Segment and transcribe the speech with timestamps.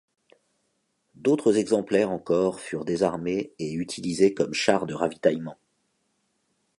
[1.13, 5.59] D'autres exemplaires encore furent désarmés et utilisés comme chars de ravitaillement.